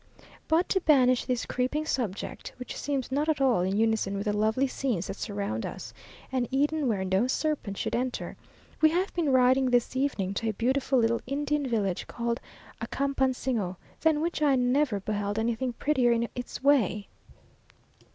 [0.47, 4.35] But to banish this creeping subject, which seems not at all in unison with the
[4.35, 5.93] lovely scenes that surround us
[6.31, 8.35] an Eden where no serpent should enter
[8.81, 12.39] we have been riding this evening to a beautiful little Indian village called
[12.81, 17.07] Acapansingo, than which I never beheld anything prettier in its way.